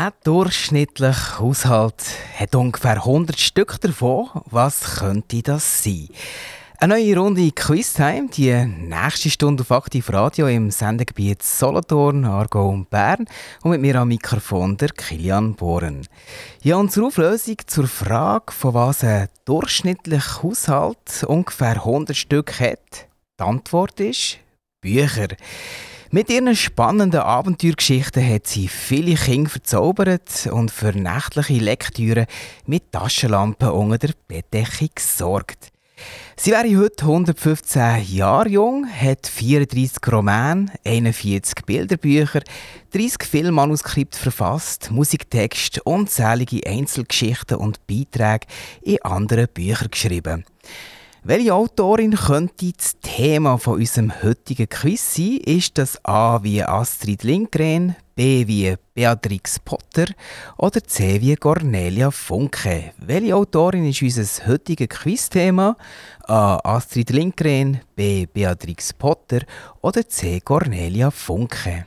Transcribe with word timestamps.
Ein 0.00 0.12
durchschnittlicher 0.22 1.40
Haushalt 1.40 2.04
hat 2.38 2.54
ungefähr 2.54 2.98
100 2.98 3.36
Stück 3.36 3.80
davon. 3.80 4.28
Was 4.44 5.00
könnte 5.00 5.42
das 5.42 5.82
sein? 5.82 6.08
Eine 6.78 6.94
neue 6.94 7.18
Runde 7.18 7.50
Quiztime, 7.50 8.28
die 8.28 8.54
nächste 8.64 9.28
Stunde 9.28 9.62
auf 9.62 9.72
Aktiv 9.72 10.12
Radio 10.12 10.46
im 10.46 10.70
Sendegebiet 10.70 11.42
Solothurn, 11.42 12.24
Aargau 12.26 12.68
und 12.68 12.88
Bern 12.88 13.26
und 13.64 13.72
mit 13.72 13.80
mir 13.80 13.96
am 13.96 14.06
Mikrofon 14.06 14.76
der 14.76 14.90
Kilian 14.90 15.56
Bohren. 15.56 16.06
Ja, 16.62 16.76
und 16.76 16.96
Auflösung 16.96 17.56
zur 17.66 17.88
Frage, 17.88 18.52
von 18.52 18.74
was 18.74 19.02
ein 19.02 19.26
durchschnittlicher 19.46 20.44
Haushalt 20.44 21.24
ungefähr 21.26 21.84
100 21.84 22.16
Stück 22.16 22.60
hat, 22.60 23.08
die 23.40 23.42
Antwort 23.42 23.98
ist 23.98 24.38
Bücher. 24.80 25.26
Mit 26.10 26.30
ihren 26.30 26.56
spannenden 26.56 27.20
Abenteuergeschichten 27.20 28.26
hat 28.26 28.46
sie 28.46 28.66
viele 28.68 29.14
Kinder 29.14 29.50
verzaubert 29.50 30.48
und 30.50 30.70
für 30.70 30.98
nächtliche 30.98 31.62
Lektüre 31.62 32.26
mit 32.64 32.92
Taschenlampen 32.92 33.68
unter 33.68 33.98
der 33.98 34.14
Bettdecke 34.26 34.88
gesorgt. 34.94 35.70
Sie 36.34 36.52
wäre 36.52 36.78
heute 36.78 37.04
115 37.04 38.06
Jahre 38.06 38.48
jung, 38.48 38.86
hat 38.88 39.26
34 39.26 39.98
Romane, 40.10 40.72
41 40.82 41.66
Bilderbücher, 41.66 42.40
30 42.92 43.24
Filmmanuskripte 43.24 44.18
verfasst, 44.18 44.90
Musiktext, 44.90 45.80
unzählige 45.84 46.66
Einzelgeschichten 46.66 47.58
und 47.58 47.86
Beiträge 47.86 48.46
in 48.80 49.02
anderen 49.02 49.48
Büchern 49.52 49.90
geschrieben. 49.90 50.46
Welche 51.28 51.52
Autorin 51.52 52.12
könnte 52.12 52.72
das 52.72 52.96
Thema 53.02 53.58
von 53.58 53.74
unserem 53.74 54.22
heutigen 54.22 54.66
Quiz 54.66 55.14
sein? 55.14 55.36
Ist 55.44 55.76
das 55.76 56.02
A 56.02 56.42
wie 56.42 56.62
Astrid 56.62 57.22
Lindgren, 57.22 57.96
B 58.14 58.46
wie 58.46 58.74
Beatrix 58.94 59.58
Potter 59.58 60.06
oder 60.56 60.82
C 60.82 61.20
wie 61.20 61.36
Cornelia 61.36 62.10
Funke? 62.10 62.94
Welche 62.96 63.36
Autorin 63.36 63.84
ist 63.84 64.00
unser 64.00 64.46
heutiges 64.46 64.88
Quizthema? 64.88 65.76
A. 66.22 66.60
Astrid 66.64 67.10
Lindgren, 67.10 67.82
B. 67.94 68.24
Beatrix 68.24 68.94
Potter 68.94 69.40
oder 69.82 70.08
C. 70.08 70.40
Cornelia 70.40 71.10
Funke? 71.10 71.84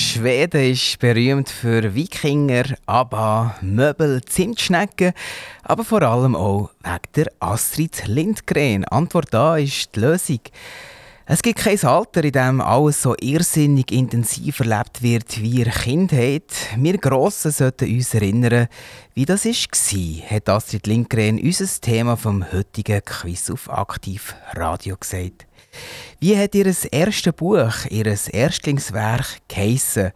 Schweden 0.00 0.72
ist 0.72 0.98
berühmt 0.98 1.50
für 1.50 1.94
Wikinger, 1.94 2.64
ABBA, 2.86 3.56
Möbel, 3.60 4.22
Zimtschnecken, 4.24 5.12
aber 5.62 5.84
vor 5.84 6.00
allem 6.00 6.34
auch 6.34 6.70
wegen 6.82 7.12
der 7.16 7.26
Astrid 7.38 8.06
Lindgren. 8.06 8.86
Antwort 8.86 9.34
A 9.34 9.58
ist 9.58 9.94
die 9.94 10.00
Lösung. 10.00 10.40
Es 11.26 11.42
gibt 11.42 11.58
kein 11.58 11.78
Alter, 11.84 12.24
in 12.24 12.32
dem 12.32 12.60
alles 12.62 13.02
so 13.02 13.14
irrsinnig 13.20 13.92
intensiv 13.92 14.60
erlebt 14.60 15.02
wird 15.02 15.40
wie 15.42 15.58
ihr 15.58 15.70
Kindheit. 15.70 16.50
Wir 16.76 16.96
Grossen 16.96 17.52
sollten 17.52 17.94
uns 17.94 18.14
erinnern, 18.14 18.68
wie 19.14 19.26
das 19.26 19.44
war, 19.44 20.30
hat 20.30 20.48
Astrid 20.48 20.86
Lindgren 20.86 21.38
unser 21.38 21.80
Thema 21.80 22.16
vom 22.16 22.50
heutigen 22.50 23.04
Quiz 23.04 23.50
auf 23.50 23.70
Aktiv 23.70 24.34
Radio 24.54 24.96
gesagt. 24.96 25.46
Wie 26.20 26.36
hat 26.36 26.54
ihr 26.54 26.66
erstes 26.66 27.32
Buch, 27.32 27.86
ihr 27.88 28.06
Erstlingswerk 28.06 29.38
geheissen? 29.48 30.12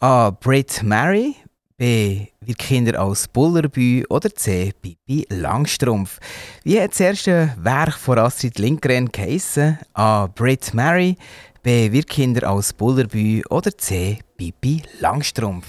A. 0.00 0.30
Brit 0.30 0.82
Mary, 0.82 1.36
B. 1.76 2.26
Wir 2.40 2.54
Kinder 2.54 3.02
aus 3.02 3.26
Bullerbü 3.26 4.04
oder 4.08 4.34
C. 4.34 4.72
Pippi 4.80 5.26
Langstrumpf. 5.28 6.18
Wie 6.62 6.80
hat 6.80 6.92
das 6.92 7.00
erste 7.00 7.54
Werk 7.58 7.94
von 7.94 8.18
Astrid 8.18 8.58
Lindgren 8.58 9.10
geheissen? 9.10 9.78
A. 9.94 10.26
Brit 10.26 10.74
Mary, 10.74 11.16
B. 11.62 11.90
Wir 11.90 12.02
Kinder 12.02 12.50
aus 12.50 12.72
Bullerbü 12.72 13.42
oder 13.48 13.76
C. 13.76 14.18
Pippi 14.36 14.82
Langstrumpf. 15.00 15.66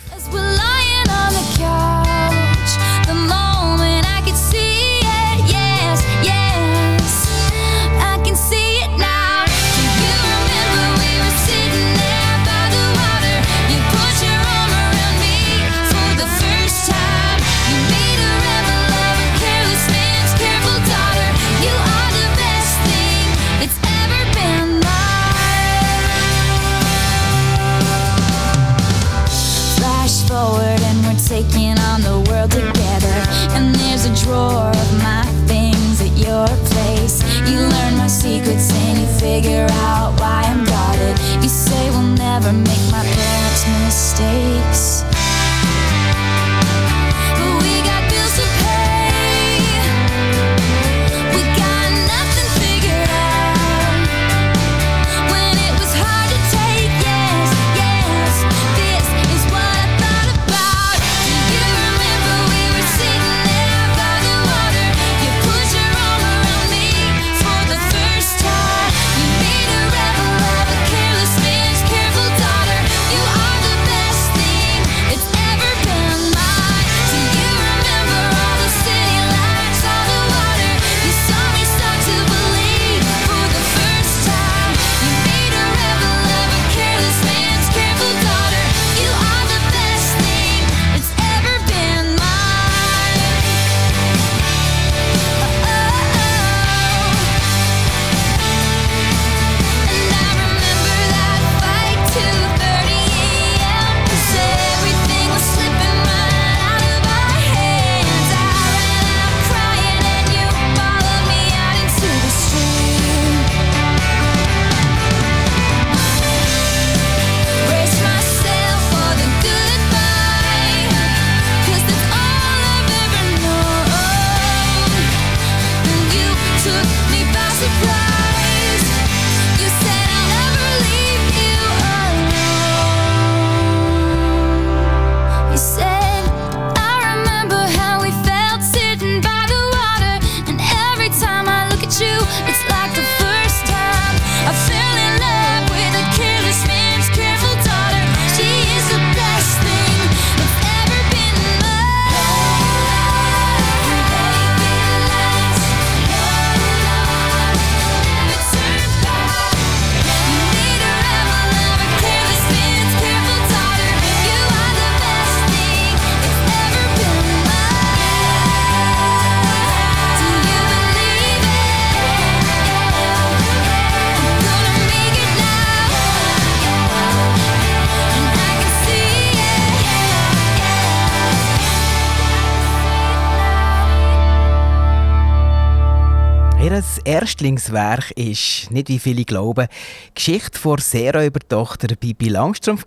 Erstlingswerk 187.04 188.10
ist, 188.16 188.72
nicht 188.72 188.90
wie 188.90 188.98
viele 188.98 189.24
glauben, 189.24 189.68
Geschichte 190.16 190.58
von 190.58 190.80
Seeräubertochter 190.80 191.96
Bibi 191.96 192.30
Langstrumpf 192.30 192.86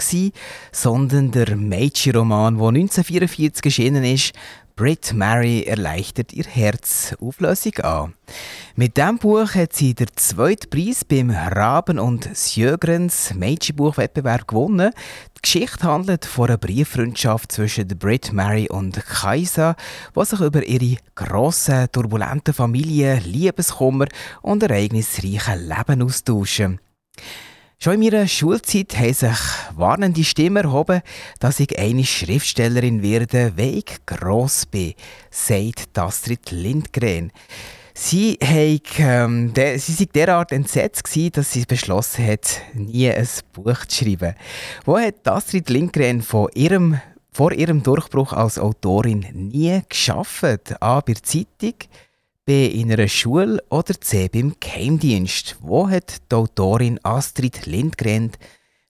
sondern 0.73 1.31
der 1.31 1.55
Mädchenroman, 1.55 2.59
der 2.59 2.67
1944 2.67 3.65
erschienen 3.65 4.03
ist, 4.03 4.33
Brit 4.75 5.13
Mary 5.13 5.63
erleichtert 5.63 6.33
ihr 6.33 6.45
Herz 6.45 7.15
Auflösung 7.21 7.77
an. 7.79 8.15
Mit 8.77 8.97
diesem 8.97 9.19
Buch 9.19 9.55
hat 9.57 9.73
sie 9.73 9.95
den 9.95 10.07
zweiten 10.15 10.71
Preis 10.71 11.05
beim 11.05 11.31
Raben 11.31 11.99
und 11.99 12.29
Sjögrens 12.33 13.35
Mädchenbuchwettbewerb 13.35 14.47
gewonnen. 14.47 14.93
Die 15.39 15.43
Geschichte 15.43 15.85
handelt 15.85 16.25
von 16.25 16.49
einer 16.49 16.59
Brieffreundschaft 16.59 17.53
zwischen 17.53 17.87
Brit 17.87 18.33
Mary 18.33 18.69
und 18.69 18.97
Kaisa, 19.07 19.77
die 20.17 20.25
sich 20.25 20.41
über 20.41 20.67
ihre 20.67 20.99
grossen, 21.15 21.87
turbulenten 21.93 22.53
Familie, 22.53 23.21
Liebeskummer 23.25 24.07
und 24.43 24.65
ereignisreiche 24.65 25.55
Leben 25.55 26.03
austauschen. 26.03 26.81
Schon 27.79 27.95
in 27.95 28.01
meiner 28.01 28.27
Schulzeit 28.27 28.99
haben 28.99 29.15
sich 29.15 29.39
warnende 29.77 30.25
Stimmen 30.25 30.65
erhoben, 30.65 31.03
dass 31.39 31.61
ich 31.61 31.79
eine 31.79 32.05
Schriftstellerin 32.05 33.03
werde, 33.03 33.53
wenn 33.55 33.79
ich 33.79 34.05
gross 34.07 34.67
bin, 34.67 34.95
sagt 35.31 35.97
Astrid 35.97 36.51
Lindgren. 36.51 37.31
Sie, 38.01 38.39
hat, 38.41 39.01
ähm, 39.01 39.53
de, 39.53 39.77
sie 39.77 39.99
war 39.99 40.07
derart 40.15 40.53
entsetzt, 40.53 41.03
gewesen, 41.03 41.33
dass 41.33 41.53
sie 41.53 41.65
beschlossen 41.65 42.25
hat, 42.25 42.63
nie 42.73 43.11
ein 43.11 43.29
Buch 43.53 43.85
zu 43.87 44.05
schreiben. 44.05 44.35
Wo 44.85 44.97
hat 44.97 45.27
Astrid 45.27 45.69
Lindgren 45.69 46.23
von 46.23 46.49
ihrem, 46.55 47.01
vor 47.33 47.51
ihrem 47.51 47.83
Durchbruch 47.83 48.33
als 48.33 48.57
Autorin 48.57 49.27
nie 49.33 49.83
geschafft? 49.89 50.81
A. 50.81 51.01
bei 51.01 51.15
der 51.15 51.23
Zeitung, 51.25 51.75
B 52.47 52.69
in 52.69 52.93
einer 52.93 53.09
Schule 53.09 53.63
oder 53.69 54.01
C 54.01 54.29
beim 54.29 54.55
Geheimdienst? 54.61 55.57
Wo 55.61 55.91
hat 55.91 56.23
die 56.31 56.37
Autorin 56.37 57.01
Astrid 57.03 57.67
Lindgren 57.67 58.31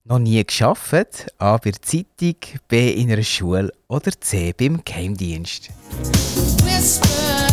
noch 0.04 0.18
nie 0.18 0.44
geschafft? 0.44 1.32
A 1.38 1.56
bei 1.56 1.70
der 1.70 1.82
Zeitung, 1.82 2.36
B 2.68 2.92
in 2.92 3.10
einer 3.10 3.22
Schule 3.22 3.72
oder 3.88 4.12
C 4.20 4.52
beim 4.52 4.84
Geheimdienst? 4.84 5.70
you 7.18 7.47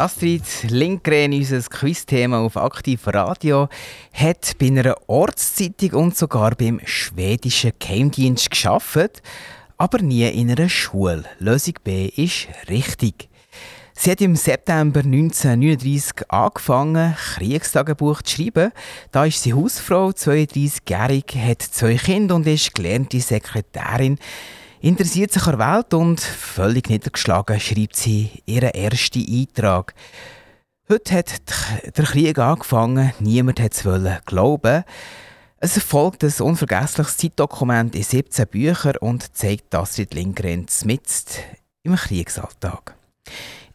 Astrid 0.00 0.44
Lindgren, 0.62 1.34
unser 1.34 1.60
Quizthema 1.60 2.38
auf 2.38 2.56
Aktiv 2.56 3.02
Radio, 3.04 3.68
hat 4.14 4.56
bei 4.58 4.68
einer 4.68 4.96
Ortszeitung 5.08 5.92
und 5.92 6.16
sogar 6.16 6.54
beim 6.54 6.80
schwedischen 6.86 7.72
Geheimdienst 7.78 8.50
geschafft, 8.50 9.20
aber 9.76 9.98
nie 9.98 10.26
in 10.26 10.50
einer 10.50 10.70
Schule. 10.70 11.24
Lösung 11.38 11.74
B 11.84 12.06
ist 12.06 12.48
richtig. 12.70 13.28
Sie 13.92 14.10
hat 14.10 14.22
im 14.22 14.36
September 14.36 15.00
1939 15.00 16.30
angefangen, 16.30 17.14
Kriegstagebuch 17.34 18.22
zu 18.22 18.36
schreiben. 18.36 18.72
Da 19.12 19.26
ist 19.26 19.42
sie 19.42 19.52
Hausfrau, 19.52 20.08
32-jährig, 20.08 21.24
hat 21.36 21.60
zwei 21.60 21.96
Kinder 21.96 22.36
und 22.36 22.46
ist 22.46 22.74
gelernte 22.74 23.20
Sekretärin 23.20 24.16
interessiert 24.80 25.32
sich 25.32 25.46
an 25.46 25.58
der 25.58 25.74
Welt 25.74 25.94
und 25.94 26.20
völlig 26.20 26.88
niedergeschlagen 26.88 27.60
schreibt 27.60 27.96
sie 27.96 28.30
ihren 28.46 28.70
ersten 28.70 29.24
Eintrag. 29.28 29.94
Heute 30.88 31.14
hat 31.14 31.42
der 31.96 32.04
Krieg 32.04 32.38
angefangen, 32.38 33.12
niemand 33.20 33.60
hat 33.60 33.74
es 33.74 33.86
glauben. 34.24 34.84
Es 35.58 35.78
folgt 35.78 36.24
ein 36.24 36.32
unvergessliches 36.40 37.18
Zeitdokument 37.18 37.94
in 37.94 38.02
17 38.02 38.46
Büchern 38.48 38.96
und 38.96 39.36
zeigt 39.36 39.74
Astrid 39.74 40.14
Lindgren 40.14 40.66
mit 40.84 41.04
im 41.82 41.96
Kriegsalltag. 41.96 42.94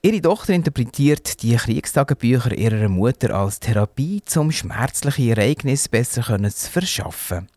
Ihre 0.01 0.21
Tochter 0.21 0.53
interpretiert 0.53 1.41
die 1.41 1.55
Kriegstagebücher 1.55 2.53
ihrer 2.53 2.89
Mutter 2.89 3.35
als 3.35 3.59
Therapie, 3.59 4.21
um 4.35 4.51
schmerzliche 4.51 5.31
Ereignisse 5.31 5.89
besser 5.89 6.23
zu 6.49 6.71
verschaffen. 6.71 7.47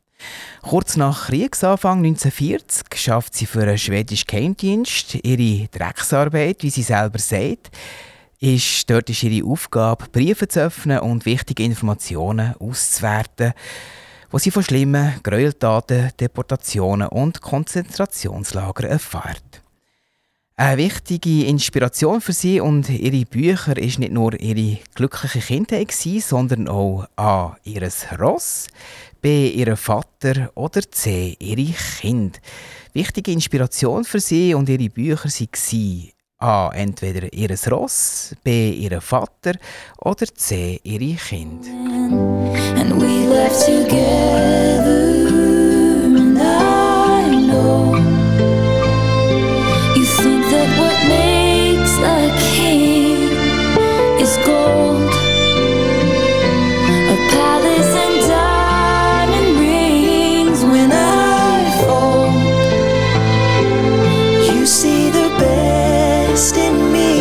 Kurz 0.62 0.96
nach 0.96 1.28
Kriegsanfang 1.28 1.98
1940 1.98 2.86
schafft 2.94 3.34
sie 3.34 3.46
für 3.46 3.62
einen 3.62 3.78
schwedischen 3.78 4.26
Geheimdienst 4.26 5.14
ihre 5.22 5.68
Drecksarbeit, 5.68 6.62
wie 6.62 6.70
sie 6.70 6.82
selber 6.82 7.18
sagt. 7.18 7.70
Ist, 8.40 8.88
dort 8.88 9.10
ist 9.10 9.22
ihre 9.22 9.46
Aufgabe, 9.46 10.06
Briefe 10.12 10.46
zu 10.46 10.60
öffnen 10.60 11.00
und 11.00 11.26
wichtige 11.26 11.64
Informationen 11.64 12.54
auszuwerten, 12.58 13.52
wo 14.30 14.38
sie 14.38 14.50
von 14.50 14.62
schlimmen 14.62 15.14
Gräueltaten, 15.22 16.10
Deportationen 16.20 17.08
und 17.08 17.40
Konzentrationslagern 17.40 18.90
erfährt. 18.90 19.62
Eine 20.60 20.78
wichtige 20.78 21.46
Inspiration 21.46 22.20
für 22.20 22.32
sie 22.32 22.60
und 22.60 22.88
ihre 22.88 23.24
Bücher 23.24 23.76
ist 23.76 24.00
nicht 24.00 24.10
nur 24.10 24.34
ihre 24.40 24.78
glückliche 24.96 25.38
Kindheit, 25.38 25.92
sondern 25.92 26.66
auch 26.66 27.06
A. 27.14 27.56
ihres 27.62 28.06
Ross, 28.18 28.66
B. 29.20 29.48
Ihr 29.50 29.76
Vater 29.76 30.50
oder 30.54 30.82
C. 30.90 31.36
Ihre 31.38 31.74
Kinder. 32.00 32.38
Wichtige 32.92 33.32
Inspiration 33.32 34.04
für 34.04 34.20
sie 34.20 34.54
und 34.54 34.68
ihre 34.68 34.88
Bücher 34.88 35.28
waren 35.28 36.10
A. 36.40 36.70
Entweder 36.72 37.32
ihr 37.32 37.56
Ross, 37.70 38.34
B. 38.44 38.70
Ihr 38.70 39.00
Vater 39.00 39.54
oder 39.98 40.26
C. 40.26 40.80
Ihre 40.84 41.16
Kinder. 41.16 41.68
And 42.76 43.00
we 43.00 43.26
left 43.26 43.66
together, 43.66 45.26
and 46.16 46.38
I 46.38 47.46
know 47.46 47.96
you 49.96 50.04
think 50.04 50.44
that 50.50 50.68
what 50.78 50.96
makes 51.08 51.98
a 51.98 52.30
king 52.54 53.30
is 54.20 54.36
gold, 54.46 55.07
Sie 66.68 66.74
hat 66.74 67.17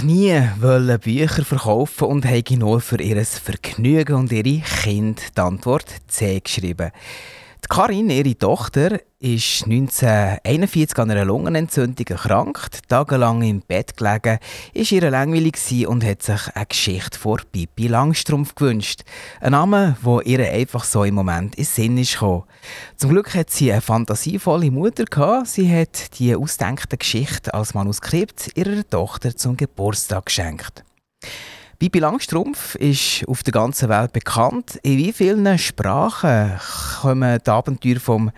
eigentlich 0.00 0.04
nie 0.04 0.98
Bücher 0.98 1.44
verkaufen 1.44 2.08
und 2.08 2.24
habe 2.24 2.56
nur 2.56 2.80
für 2.80 3.00
ihr 3.00 3.24
Vergnügen 3.24 4.14
und 4.14 4.32
ihre 4.32 4.62
Kinder 4.82 5.22
die 5.36 5.40
Antwort 5.40 5.86
C 6.08 6.40
geschrieben. 6.40 6.90
Karin, 7.70 8.10
ihre 8.10 8.36
Tochter, 8.36 8.98
ist 9.20 9.62
1941 9.62 10.98
an 10.98 11.12
einer 11.12 11.24
Lungenentzündung 11.24 12.04
erkrankt, 12.08 12.80
tagelang 12.88 13.42
im 13.42 13.60
Bett 13.60 13.96
gelegen, 13.96 14.40
ist 14.74 14.90
ihr 14.90 15.08
langweilig 15.08 15.86
und 15.86 16.04
hat 16.04 16.20
sich 16.20 16.48
eine 16.52 16.66
Geschichte 16.66 17.16
vor 17.16 17.38
Pippi 17.52 17.86
Langstrumpf 17.86 18.56
gewünscht. 18.56 19.02
Ein 19.40 19.52
Name, 19.52 19.96
der 20.04 20.26
ihr 20.26 20.50
einfach 20.50 20.82
so 20.82 21.04
im 21.04 21.14
Moment 21.14 21.54
in 21.54 21.64
Sinn 21.64 21.96
ist. 21.96 22.18
Zum 22.96 23.10
Glück 23.10 23.36
hat 23.36 23.50
sie 23.50 23.70
eine 23.70 23.80
fantasievolle 23.80 24.72
Mutter 24.72 25.04
gehabt. 25.04 25.46
Sie 25.46 25.72
hat 25.72 26.18
die 26.18 26.34
ausdenkte 26.34 26.96
Geschichte 26.96 27.54
als 27.54 27.74
Manuskript 27.74 28.50
ihrer 28.56 28.82
Tochter 28.90 29.36
zum 29.36 29.56
Geburtstag 29.56 30.26
geschenkt. 30.26 30.84
Bibi 31.80 31.98
Langstrumpf 31.98 32.74
ist 32.74 33.26
auf 33.26 33.42
der 33.42 33.54
ganzen 33.54 33.88
Welt 33.88 34.12
bekannt. 34.12 34.78
In 34.82 34.98
wie 34.98 35.14
vielen 35.14 35.56
Sprachen 35.56 36.60
kommen 37.00 37.38
die 37.42 37.50
Abenteuer 37.50 37.98
vom 37.98 38.30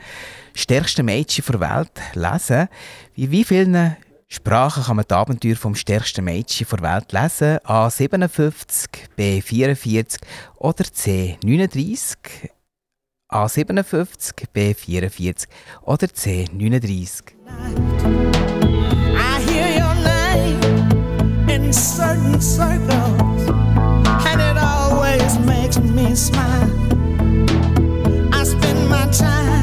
stärksten 0.54 1.06
Mädchen 1.06 1.44
der 1.50 1.58
Welt 1.58 1.90
lesen? 2.14 2.68
In 3.16 3.32
wie 3.32 3.42
vielen 3.42 3.96
Sprachen 4.28 4.84
kann 4.84 4.94
man 4.94 5.06
die 5.11 5.14
Abenteuer 5.14 5.56
vom 5.56 5.75
stärksten 5.75 6.25
Mädchen 6.25 6.68
der 6.70 6.82
Welt 6.82 7.11
lesen? 7.11 7.58
A 7.64 7.90
57, 7.90 9.08
B 9.16 9.40
44 9.40 10.20
oder 10.58 10.84
C 10.84 11.37
39? 11.42 12.49
A 13.26 13.49
57, 13.49 14.50
B 14.52 14.72
44 14.72 15.49
oder 15.82 16.08
C 16.14 16.44
39? 16.52 17.34
I 17.49 18.62
in 21.73 21.79
certain 21.79 22.38
circles. 22.38 23.49
And 24.29 24.41
it 24.41 24.59
always 24.59 25.38
makes 25.38 25.79
me 25.79 26.14
smile. 26.14 26.71
I 28.31 28.45
spend 28.45 28.91
my 28.91 29.07
time 29.11 29.62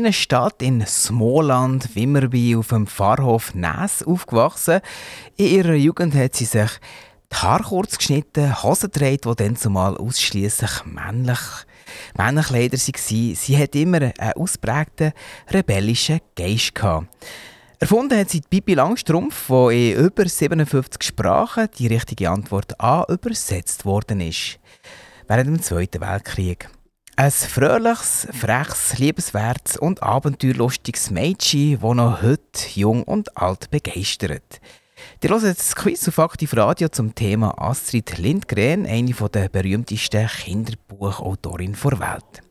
kleinen 0.00 0.12
Stadt 0.14 0.62
in 0.62 0.86
Småland, 0.86 1.94
Wimmerby, 1.94 2.56
auf 2.56 2.68
dem 2.68 2.86
Pfarrhof 2.86 3.54
Näs 3.54 4.02
aufgewachsen. 4.02 4.80
In 5.36 5.46
ihrer 5.46 5.74
Jugend 5.74 6.14
hat 6.14 6.34
sie 6.34 6.46
sich 6.46 6.70
die 7.30 7.36
Haare 7.36 7.64
kurz 7.64 7.98
geschnitten, 7.98 8.62
Hosen 8.62 8.90
getragen, 8.90 9.18
die 9.22 9.44
dann 9.44 9.56
zumal 9.56 9.98
ausschließlich 9.98 10.86
männlich 10.86 11.38
Männerkleider 12.16 12.78
waren. 12.78 13.34
Sie 13.34 13.58
hat 13.58 13.74
immer 13.74 14.00
einen 14.00 14.32
ausprägten 14.36 15.12
rebellischen 15.50 16.20
Geist. 16.34 16.74
Gehabt. 16.74 17.06
Erfunden 17.78 18.18
hat 18.18 18.30
sie 18.30 18.40
Bibi 18.48 18.72
Langstrumpf, 18.72 19.48
die 19.48 19.92
in 19.92 19.98
über 19.98 20.26
57 20.26 21.02
Sprachen 21.02 21.68
die 21.78 21.88
richtige 21.88 22.30
Antwort 22.30 22.80
A 22.80 23.04
übersetzt 23.06 23.84
worden 23.84 24.22
ist. 24.22 24.58
Während 25.28 25.46
dem 25.46 25.62
Zweiten 25.62 26.00
Weltkrieg. 26.00 26.70
Ein 27.16 27.30
fröhliches, 27.30 28.28
freches, 28.32 28.98
liebenswertes 28.98 29.76
und 29.76 30.02
abenteuerlustiges 30.02 31.10
Mädchen, 31.10 31.80
das 31.82 31.94
noch 31.94 32.22
heute 32.22 32.40
jung 32.74 33.02
und 33.02 33.36
alt 33.36 33.70
begeistert. 33.70 34.60
Die 35.22 35.28
hören 35.28 35.54
das 35.54 35.76
Quiz 35.76 36.08
auf 36.08 36.18
Aktiv 36.18 36.56
Radio 36.56 36.88
zum 36.88 37.14
Thema 37.14 37.60
Astrid 37.60 38.16
Lindgren, 38.18 38.86
eine 38.86 39.12
der 39.12 39.48
berühmtesten 39.48 40.26
Kinderbuchautorinnen 40.26 41.76
der 41.82 42.00
Welt. 42.00 42.42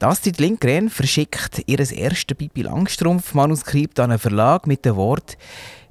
Die 0.00 0.04
Astrid 0.04 0.38
Lindgren 0.38 0.90
verschickt 0.90 1.62
ihr 1.66 1.78
erstes 1.78 2.36
Bibi 2.36 2.62
Langstrumpf-Manuskript 2.62 4.00
an 4.00 4.10
einen 4.10 4.18
Verlag 4.18 4.66
mit 4.66 4.84
dem 4.84 4.96
Wort 4.96 5.38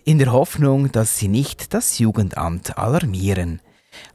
in 0.03 0.19
der 0.19 0.31
Hoffnung, 0.31 0.91
dass 0.91 1.17
sie 1.17 1.27
nicht 1.27 1.73
das 1.73 1.99
Jugendamt 1.99 2.77
alarmieren. 2.77 3.59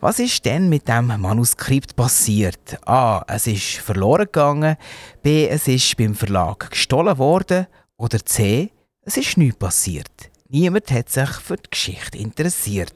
Was 0.00 0.18
ist 0.18 0.44
denn 0.44 0.68
mit 0.68 0.88
dem 0.88 1.06
Manuskript 1.06 1.96
passiert? 1.96 2.78
A. 2.86 3.24
Es 3.28 3.46
ist 3.46 3.76
verloren 3.76 4.26
gegangen. 4.26 4.76
B. 5.22 5.48
Es 5.48 5.68
ist 5.68 5.96
beim 5.96 6.14
Verlag 6.14 6.70
gestohlen 6.70 7.18
worden. 7.18 7.66
Oder 7.96 8.24
C. 8.24 8.70
Es 9.02 9.16
ist 9.16 9.36
nichts 9.36 9.58
passiert. 9.58 10.10
Niemand 10.48 10.90
hat 10.90 11.08
sich 11.08 11.30
für 11.30 11.56
die 11.56 11.70
Geschichte 11.70 12.18
interessiert. 12.18 12.92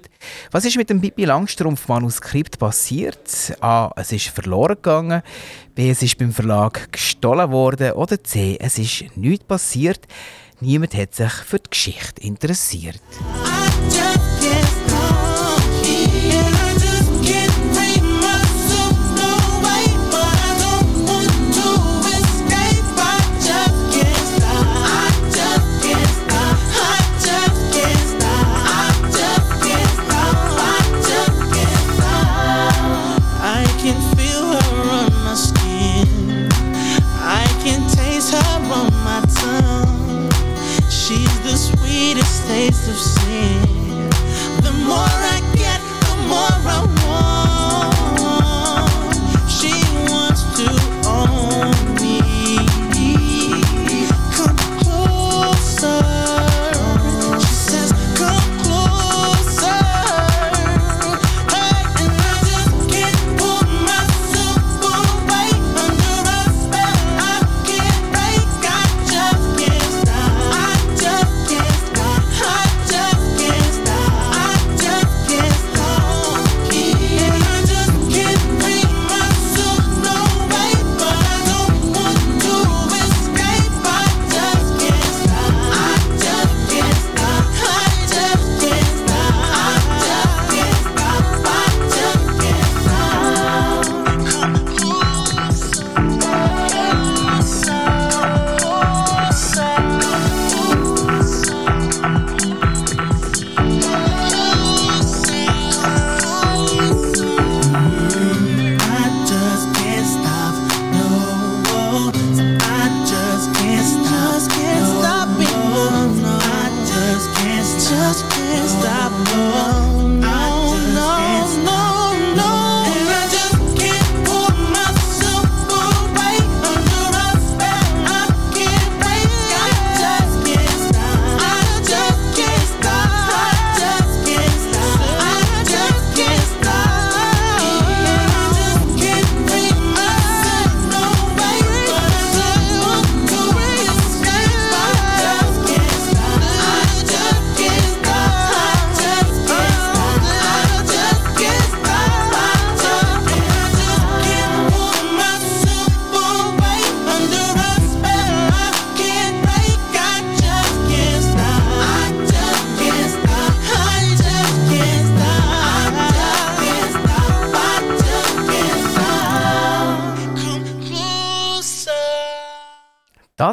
Was 0.51 0.66
ist 0.66 0.77
mit 0.77 0.90
dem 0.90 1.01
Bibi 1.01 1.25
Langstrumpf 1.25 1.88
Manuskript 1.88 2.59
passiert? 2.59 3.57
A. 3.61 3.90
Es 3.96 4.12
ist 4.12 4.29
verloren 4.29 4.75
gegangen. 4.75 5.22
B. 5.75 5.90
Es 5.90 6.03
ist 6.03 6.18
beim 6.18 6.33
Verlag 6.33 6.92
gestohlen 6.92 7.51
worden. 7.51 7.92
Oder 7.92 8.22
C. 8.22 8.59
Es 8.61 8.79
ist 8.79 9.16
nichts 9.16 9.44
passiert. 9.44 10.07
Niemand 10.61 10.94
hat 10.94 11.14
sich 11.14 11.33
für 11.33 11.59
die 11.59 11.70
Geschichte 11.70 12.22
interessiert. 12.22 13.01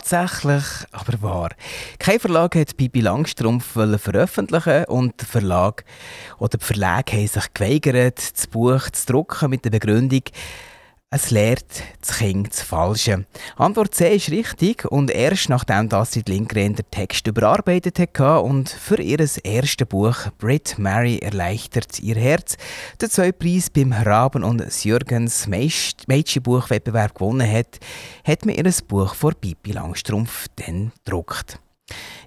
Tatsächlich 0.03 0.63
aber 0.91 1.21
wahr. 1.21 1.49
Kein 1.97 2.19
Verlag 2.19 2.55
hat 2.55 2.75
Bibi 2.75 2.99
Langstrumpf 2.99 3.65
veröffentlichen 3.71 4.83
und 4.85 5.19
der 5.21 5.27
Verlag 5.27 5.85
oder 6.39 6.57
die 6.57 6.65
Verlage 6.65 7.13
haben 7.13 7.27
sich 7.27 7.53
geweigert, 7.53 8.35
das 8.35 8.47
Buch 8.47 8.89
zu 8.89 9.05
drucken 9.05 9.49
mit 9.49 9.63
der 9.63 9.69
Begründung, 9.69 10.23
es 11.13 11.29
lehrt 11.29 11.83
das 12.01 12.17
Kind 12.17 12.49
das 12.49 12.61
Falsche. 12.61 13.25
Antwort 13.55 13.93
C 13.93 14.15
ist 14.15 14.31
richtig 14.31 14.85
und 14.85 15.11
erst 15.11 15.47
nachdem 15.47 15.87
Astrid 15.93 16.27
Lindgren 16.27 16.73
den 16.73 16.89
Text 16.89 17.27
überarbeitet 17.27 17.99
hat 17.99 18.19
und 18.43 18.67
für 18.67 18.99
ihr 18.99 19.19
erstes 19.19 19.87
Buch 19.87 20.15
Brit 20.39 20.79
Mary 20.79 21.19
erleichtert 21.19 21.99
ihr 21.99 22.15
Herz 22.15 22.57
den 22.99 23.11
zweiten 23.11 23.37
Preis 23.37 23.69
beim 23.69 23.93
Raben 23.93 24.43
und 24.43 24.63
Jürgens 24.83 25.45
Mädchenbuchwettbewerb 25.47 27.13
gewonnen 27.13 27.49
hat, 27.49 27.79
hat 28.23 28.45
man 28.45 28.55
ihr 28.55 28.71
Buch 28.87 29.13
vor 29.13 29.33
Pipi 29.33 29.71
Langstrumpf 29.71 30.47
dann 30.55 30.93
gedruckt. 31.05 31.59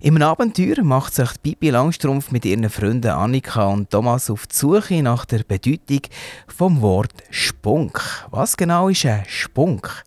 Im 0.00 0.20
Abenteuer 0.20 0.82
macht 0.82 1.14
sich 1.14 1.30
Bibi 1.42 1.70
Langstrumpf 1.70 2.30
mit 2.30 2.44
ihren 2.44 2.68
Freunden 2.68 3.10
Annika 3.10 3.64
und 3.66 3.90
Thomas 3.90 4.28
auf 4.28 4.46
die 4.46 4.54
Suche 4.54 5.02
nach 5.02 5.24
der 5.24 5.42
Bedeutung 5.42 6.02
vom 6.46 6.82
Wort 6.82 7.14
Spunk. 7.30 8.26
Was 8.30 8.56
genau 8.56 8.88
ist 8.88 9.06
ein 9.06 9.24
Spunk? 9.26 10.04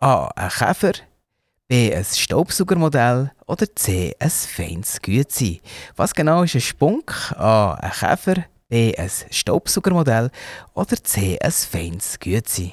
A. 0.00 0.28
Ein 0.34 0.48
Käfer. 0.50 0.92
B. 1.68 1.94
Ein 1.94 2.04
Staubsaugermodell 2.04 3.30
oder 3.46 3.66
C. 3.74 4.14
Ein 4.18 4.30
feines 4.30 5.00
Gütsein. 5.00 5.58
Was 5.96 6.14
genau 6.14 6.42
ist 6.42 6.54
ein 6.54 6.60
Spunk? 6.60 7.32
A. 7.36 7.74
Ein 7.74 7.92
Käfer, 7.92 8.44
B. 8.68 8.96
Ein 8.96 9.10
Staubsaugermodell 9.30 10.30
oder 10.74 10.96
C. 11.02 11.38
Ein 11.40 11.52
feines 11.52 12.18
Gütsein. 12.18 12.72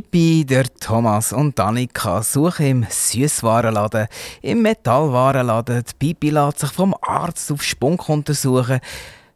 Der 0.00 0.64
Thomas 0.80 1.34
und 1.34 1.60
Annika 1.60 2.22
suchen 2.22 2.66
im 2.66 2.86
Süßwarenladen, 2.88 4.06
im 4.40 4.62
Metallwarenladen. 4.62 5.84
Die 5.84 5.94
Pipi 5.98 6.30
lässt 6.30 6.60
sich 6.60 6.70
vom 6.70 6.94
Arzt 7.02 7.52
auf 7.52 7.62
Spunk 7.62 8.08
untersuchen. 8.08 8.80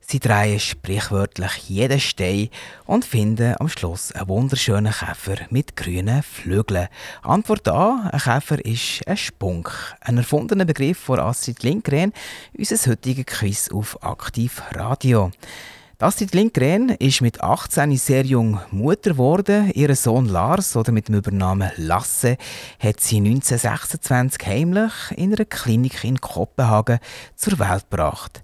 Sie 0.01 0.19
drehen 0.19 0.59
sprichwörtlich 0.59 1.69
jeden 1.69 2.01
Stein 2.01 2.49
und 2.87 3.05
finden 3.05 3.55
am 3.59 3.69
Schluss 3.69 4.13
einen 4.13 4.29
wunderschönen 4.29 4.95
Käfer 4.95 5.45
mit 5.51 5.77
grünen 5.77 6.23
Flügeln. 6.23 6.89
Antwort 7.21 7.69
A: 7.69 8.09
Ein 8.11 8.19
Käfer 8.19 8.65
ist 8.65 9.07
ein 9.07 9.19
Spunk. 9.19 9.71
Ein 10.01 10.17
erfundener 10.17 10.65
Begriff 10.65 10.99
von 10.99 11.21
Astrid 11.21 11.63
Lindgren, 11.65 12.15
unser 12.57 12.91
heutiger 12.91 13.25
Quiz 13.25 13.69
auf 13.71 14.03
Aktiv 14.03 14.63
Radio. 14.73 15.33
Astrid 15.99 16.35
Lindgren 16.35 16.91
ist 16.91 17.23
mit 17.23 17.43
18 17.43 17.97
sehr 17.97 18.27
jung 18.27 18.61
Mutter 18.71 19.13
geworden. 19.13 19.71
Ihr 19.73 19.97
Sohn 19.97 20.27
Lars 20.27 20.77
oder 20.77 20.93
mit 20.93 21.09
dem 21.09 21.15
Übernamen 21.15 21.71
Lasse 21.77 22.37
hat 22.79 23.01
sie 23.01 23.17
1926 23.17 24.47
heimlich 24.47 24.93
in 25.17 25.33
einer 25.33 25.47
Klinik 25.47 26.05
in 26.05 26.21
Kopenhagen 26.21 26.99
zur 27.35 27.59
Welt 27.59 27.89
gebracht. 27.89 28.43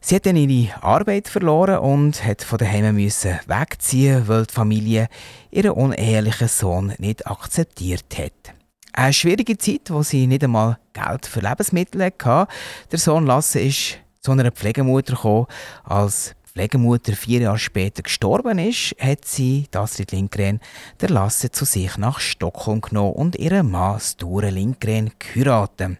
Sie 0.00 0.14
hat 0.14 0.26
dann 0.26 0.36
ihre 0.36 0.80
Arbeit 0.80 1.26
verloren 1.26 1.78
und 1.78 2.24
hat 2.24 2.42
von 2.44 2.58
daheim 2.58 2.94
müssen 2.94 3.40
wegziehen, 3.48 4.28
weil 4.28 4.46
die 4.46 4.54
Familie 4.54 5.08
ihren 5.50 5.72
unehelichen 5.72 6.46
Sohn 6.46 6.94
nicht 6.98 7.26
akzeptiert 7.26 8.16
hat. 8.16 8.54
Eine 8.92 9.12
schwierige 9.12 9.58
Zeit, 9.58 9.90
wo 9.90 10.04
sie 10.04 10.28
nicht 10.28 10.44
einmal 10.44 10.78
Geld 10.92 11.26
für 11.26 11.40
Lebensmittel 11.40 12.04
hatte. 12.04 12.46
Der 12.92 12.98
Sohn 13.00 13.26
Lasse 13.26 13.58
ist 13.58 13.98
zu 14.20 14.30
einer 14.30 14.52
Pflegemutter 14.52 15.14
gekommen. 15.14 15.46
Als 15.82 16.35
Pflegemutter 16.56 17.14
vier 17.14 17.42
Jahre 17.42 17.58
später 17.58 18.02
gestorben 18.02 18.58
ist, 18.58 18.96
hat 18.98 19.26
sie, 19.26 19.66
Astrid 19.74 20.12
Lindgren, 20.12 20.60
der 21.02 21.10
Lasse 21.10 21.50
zu 21.50 21.66
sich 21.66 21.98
nach 21.98 22.18
Stockholm 22.18 22.80
genommen 22.80 23.12
und 23.12 23.36
ihren 23.36 23.70
Mann 23.70 24.00
Sture 24.00 24.48
Lindgren 24.48 25.10
geheiratet. 25.18 25.98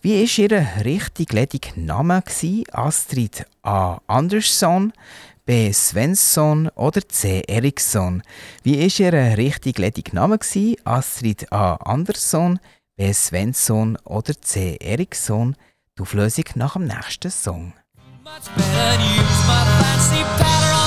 Wie 0.00 0.22
war 0.22 0.38
ihr 0.38 0.84
richtig 0.84 1.32
ledig 1.32 1.76
Name? 1.76 2.22
Astrid 2.70 3.44
A. 3.62 3.98
Andersson, 4.06 4.92
B. 5.44 5.72
Svensson 5.72 6.68
oder 6.76 7.00
C. 7.08 7.42
Eriksson? 7.48 8.22
Wie 8.62 8.78
war 8.78 9.00
ihr 9.00 9.36
richtig 9.36 9.78
ledig 9.78 10.12
Name? 10.12 10.38
Astrid 10.84 11.52
A. 11.52 11.74
Andersson, 11.74 12.60
B. 12.94 13.12
Svensson 13.12 13.98
oder 14.04 14.40
C. 14.40 14.76
Eriksson? 14.76 15.56
Die 15.98 16.02
Auflösung 16.02 16.44
nach 16.54 16.74
dem 16.74 16.84
nächsten 16.84 17.32
Song. 17.32 17.72
Much 18.36 18.54
better 18.54 19.02
use 19.02 19.46
my 19.48 19.64
fancy 19.80 20.22
pattern 20.36 20.85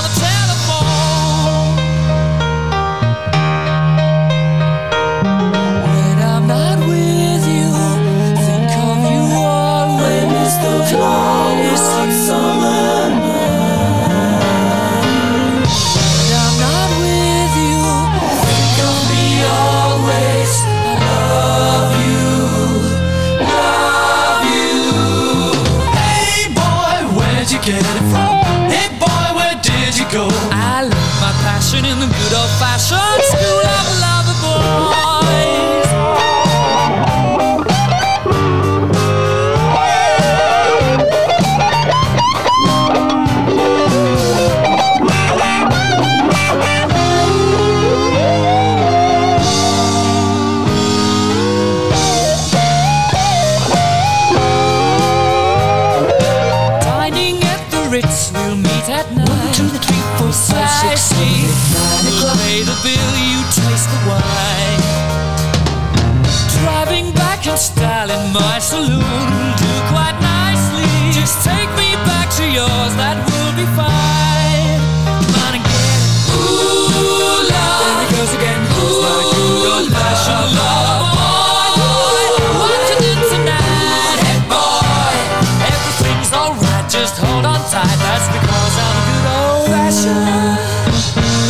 Just 87.10 87.22
hold 87.24 87.44
on 87.44 87.60
tight. 87.72 87.98
That's 87.98 88.28
because 88.28 88.76
I'm 88.78 88.96
a 88.96 89.04
good 89.08 89.26
old 89.34 89.66
fashioned 89.66 90.58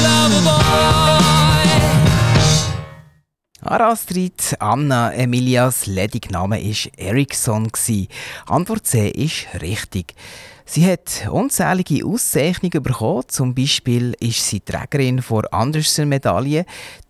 lover 0.05 0.43
boy. 0.49 1.21
Arastrid 3.63 4.57
Anna 4.59 5.13
Emilias 5.13 5.85
Ledigname 5.87 6.57
war 6.65 6.93
Ericsson. 6.97 7.69
Antwort 8.47 8.87
C 8.87 9.11
ist 9.11 9.49
richtig. 9.61 10.15
Sie 10.65 10.87
hat 10.91 11.29
unzählige 11.31 12.07
Auszeichnungen 12.07 12.83
bekommen. 12.83 13.25
Zum 13.29 13.55
Beispiel 13.55 14.15
ist 14.19 14.47
sie 14.47 14.61
Trägerin 14.61 15.23
der 15.29 15.53
Andersen-Medaille, 15.53 16.65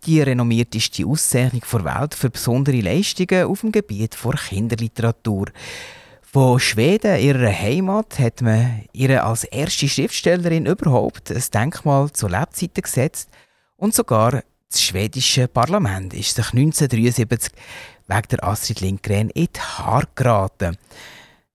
die 0.04 0.22
renommierteste 0.22 1.06
Auszeichnung 1.06 1.62
der 1.70 1.84
Welt 1.84 2.14
für 2.16 2.30
besondere 2.30 2.80
Leistungen 2.80 3.44
auf 3.44 3.60
dem 3.60 3.70
Gebiet 3.70 4.16
der 4.24 4.32
Kinderliteratur. 4.32 5.46
Von 6.32 6.60
Schweden, 6.60 7.18
ihrer 7.18 7.50
Heimat, 7.50 8.20
hat 8.20 8.40
man 8.40 8.84
ihr 8.92 9.24
als 9.24 9.42
erste 9.42 9.88
Schriftstellerin 9.88 10.64
überhaupt 10.64 11.32
ein 11.32 11.42
Denkmal 11.52 12.12
zu 12.12 12.28
Lebzeiten 12.28 12.82
gesetzt 12.82 13.30
und 13.76 13.96
sogar 13.96 14.44
das 14.70 14.80
schwedische 14.80 15.48
Parlament 15.48 16.14
ist 16.14 16.36
sich 16.36 16.52
1973 16.52 17.52
wegen 18.06 18.28
der 18.30 18.44
Astrid 18.44 18.80
Lindgren 18.80 19.30
in 19.30 19.48
die 19.52 19.60
Haare 19.60 20.06
geraten. 20.14 20.76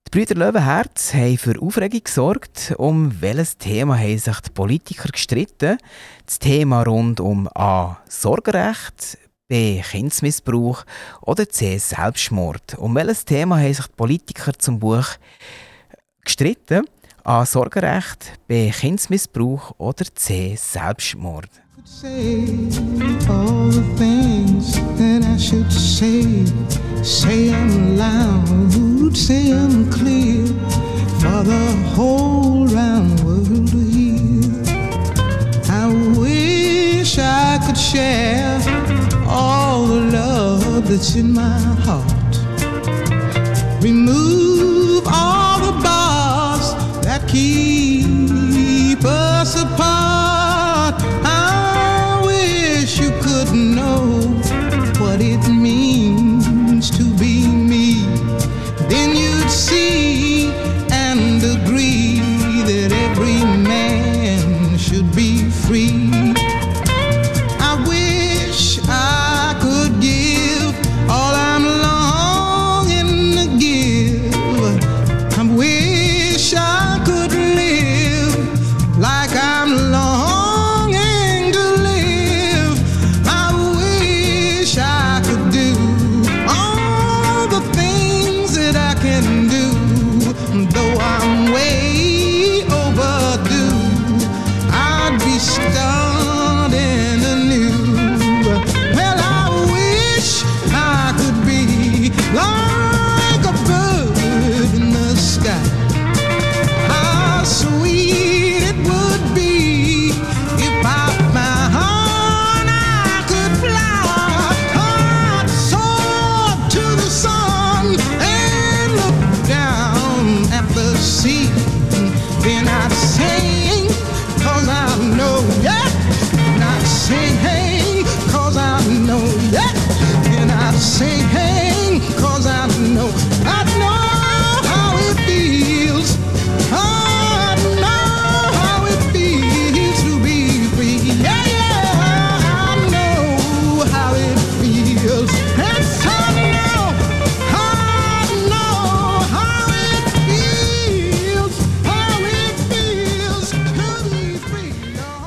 Die 0.08 0.12
Brüder 0.12 0.36
Löwenherz 0.36 1.14
haben 1.14 1.38
für 1.38 1.62
Aufregung 1.62 2.04
gesorgt. 2.04 2.76
Um 2.78 3.22
welches 3.22 3.58
Thema 3.58 3.98
haben 3.98 4.18
sich 4.18 4.40
die 4.42 4.50
Politiker 4.50 5.08
gestritten? 5.08 5.78
Das 6.26 6.38
Thema 6.38 6.84
rund 6.84 7.22
um 7.22 7.48
A. 7.56 7.96
Sorgerecht, 8.10 9.20
B. 9.48 9.82
Kindsmissbrauch 9.82 10.84
oder 11.22 11.48
C. 11.48 11.78
Selbstmord. 11.78 12.76
Um 12.80 12.96
welches 12.96 13.26
Thema 13.26 13.60
haben 13.60 13.74
sich 13.74 13.86
die 13.86 13.94
Politiker 13.96 14.54
zum 14.58 14.80
Buch 14.80 15.06
gestritten? 16.24 16.86
A. 17.24 17.46
Sorgerecht, 17.46 18.34
B. 18.48 18.72
Kindsmissbrauch 18.72 19.74
oder 19.78 20.06
C. 20.16 20.56
Selbstmord. 20.56 21.50
all 23.30 23.70
the 23.70 23.84
things 23.96 24.74
that 24.98 25.24
I 25.24 25.38
should 25.38 25.72
say. 25.72 26.46
Say 27.04 27.50
them 27.50 27.98
loud, 27.98 29.16
say 29.16 29.52
them 29.52 29.90
clear 29.92 30.48
for 31.20 31.44
the 31.44 31.76
whole 31.96 32.66
round 32.68 33.20
world 33.24 33.68
to 33.70 33.78
hear. 33.78 34.42
I 35.70 35.88
wish 36.18 37.20
I 37.20 37.60
could 37.66 37.78
share 37.78 38.60
all 39.28 39.86
the 39.88 40.02
love 40.12 40.88
that's 40.88 41.16
in 41.16 41.34
my 41.34 41.60
heart. 41.86 42.34
Remove 43.84 45.04
all 45.08 45.60
the 45.60 45.74
bars 45.84 46.74
that 47.04 47.28
keep 47.28 49.04
us 49.04 49.62
apart. 49.62 49.95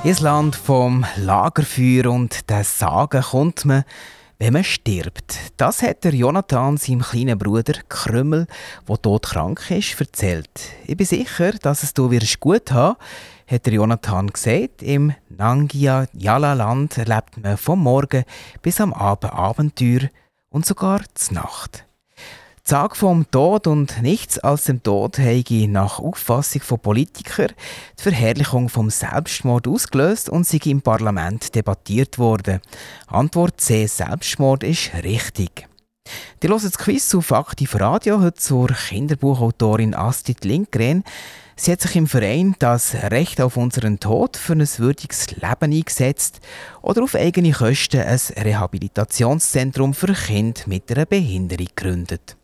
Ins 0.09 0.21
Land 0.21 0.57
vom 0.57 1.05
Lagerfeuer 1.16 2.11
und 2.11 2.49
der 2.49 2.64
Sagen 2.64 3.21
kommt 3.21 3.66
man, 3.66 3.85
wenn 4.38 4.55
man 4.55 4.64
stirbt. 4.64 5.37
Das 5.59 5.83
hat 5.83 6.03
der 6.03 6.14
Jonathan 6.14 6.79
seinem 6.79 7.03
kleinen 7.03 7.37
Bruder 7.37 7.75
Krümmel, 7.90 8.47
der 8.88 9.03
todkrank 9.03 9.71
ist, 9.71 10.01
erzählt. 10.01 10.49
Ich 10.87 10.97
bin 10.97 11.05
sicher, 11.05 11.53
dass 11.53 11.83
es 11.83 11.92
du 11.92 12.11
wirst 12.11 12.40
gut 12.40 12.73
haben, 12.73 12.97
hat 13.47 13.66
der 13.66 13.75
Jonathan 13.75 14.29
gesagt. 14.29 14.83
Im 14.83 15.12
Nangia 15.29 16.07
Yala 16.14 16.55
Land 16.55 16.97
erlebt 16.97 17.37
man 17.37 17.59
vom 17.59 17.83
Morgen 17.83 18.25
bis 18.62 18.81
am 18.81 18.94
Abend 18.94 19.35
Abenteuer 19.35 20.09
und 20.49 20.64
sogar 20.64 21.03
zur 21.12 21.35
Nacht. 21.35 21.85
Die 22.68 22.74
Sage 22.74 22.96
vom 22.96 23.31
Tod 23.31 23.66
und 23.66 24.02
nichts 24.02 24.38
als 24.40 24.64
dem 24.64 24.83
Tod 24.83 25.18
habe 25.18 25.68
nach 25.68 26.00
Auffassung 26.00 26.61
von 26.61 26.78
Politikern 26.78 27.54
die 27.98 28.02
Verherrlichung 28.02 28.68
vom 28.68 28.90
Selbstmord 28.90 29.66
ausgelöst 29.66 30.28
und 30.28 30.46
sei 30.46 30.59
im 30.66 30.83
Parlament 30.83 31.54
debattiert 31.54 32.18
worden. 32.18 32.61
Antwort 33.07 33.59
C. 33.59 33.87
Selbstmord 33.87 34.64
ist 34.64 34.90
richtig. 35.02 35.66
Die 36.42 36.48
hören 36.48 36.61
das 36.62 36.76
Quiz 36.76 37.14
auf 37.14 37.33
Aktiv 37.33 37.74
Radio 37.74 38.20
heute 38.20 38.38
zur 38.38 38.68
Kinderbuchautorin 38.68 39.94
Astrid 39.94 40.44
Lindgren. 40.44 41.04
Sie 41.57 41.72
hat 41.72 41.81
sich 41.81 41.96
im 41.96 42.07
Verein 42.07 42.54
das 42.59 42.94
Recht 42.94 43.40
auf 43.40 43.57
unseren 43.57 43.98
Tod 43.98 44.37
für 44.37 44.52
ein 44.52 44.68
würdiges 44.76 45.31
Leben 45.31 45.72
eingesetzt 45.72 46.42
oder 46.83 47.02
auf 47.02 47.14
eigene 47.14 47.52
Kosten 47.52 48.02
ein 48.02 48.20
Rehabilitationszentrum 48.37 49.94
für 49.94 50.12
Kinder 50.12 50.61
mit 50.66 50.92
einer 50.92 51.07
Behinderung 51.07 51.68
gegründet. 51.74 52.38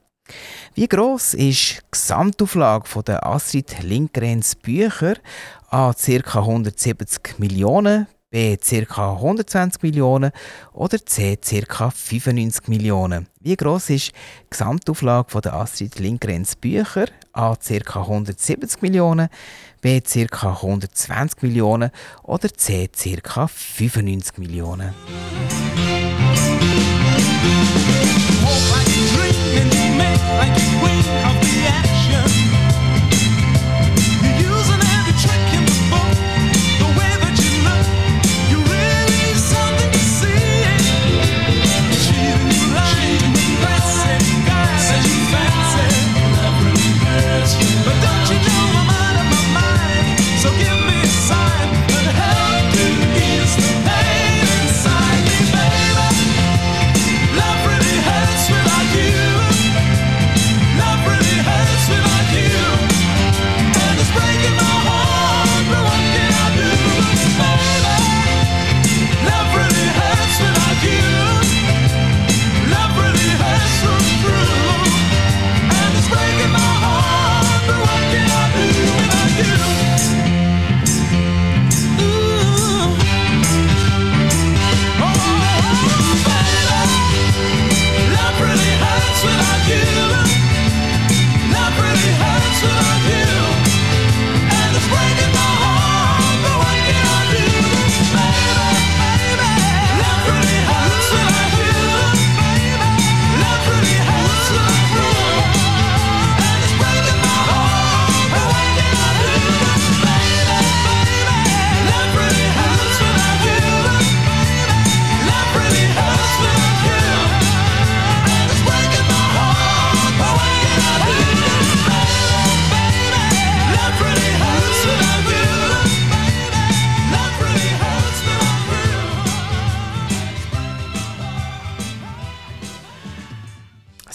Wie 0.75 0.89
gross 0.89 1.35
ist 1.35 1.79
die 1.79 1.81
Gesamtauflage 1.91 3.03
der 3.03 3.27
Astrid 3.27 3.83
Lindgrens 3.83 4.55
Bücher? 4.55 5.15
A. 5.71 5.93
ca. 5.93 6.39
170 6.41 7.39
Millionen, 7.39 8.07
B. 8.31 8.57
ca. 8.57 9.13
120 9.15 9.83
Millionen 9.83 10.33
oder 10.73 10.99
C. 11.05 11.37
ca. 11.37 11.91
95 11.91 12.69
Millionen. 12.69 13.29
Wie 13.41 13.57
gross 13.57 13.91
ist 13.91 14.09
die 14.09 14.51
Gesamtauflage 14.51 15.41
der 15.41 15.55
Astrid 15.55 15.99
Lindgrens 15.99 16.57
Bücher? 16.57 17.07
A. 17.33 17.55
ca. 17.55 18.01
170 18.01 18.83
Millionen, 18.83 19.29
B 19.81 20.01
ca. 20.01 20.51
120 20.51 21.43
Millionen 21.43 21.91
oder 22.23 22.49
C 22.53 22.89
ca. 22.89 23.47
95 23.47 24.39
Millionen. 24.39 24.95
Thank 30.37 30.59
you. 30.59 30.74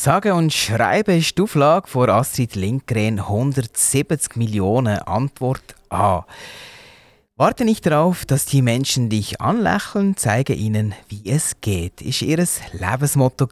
Sage 0.09 0.33
und 0.33 0.51
Schreiben 0.51 1.19
ist 1.19 1.37
die 1.37 1.43
Auflage 1.43 1.87
von 1.87 2.09
Astrid 2.09 2.55
Lindgren 2.55 3.19
170 3.19 4.37
Millionen 4.37 4.97
Antwort 4.97 5.75
A. 5.89 6.23
Warte 7.35 7.63
nicht 7.63 7.85
darauf, 7.85 8.25
dass 8.25 8.47
die 8.47 8.63
Menschen 8.63 9.09
dich 9.09 9.39
anlächeln, 9.39 10.17
zeige 10.17 10.53
ihnen, 10.53 10.95
wie 11.09 11.29
es 11.29 11.61
geht, 11.61 12.01
ist 12.01 12.23
ihr 12.23 12.43
Lebensmotto. 12.71 13.47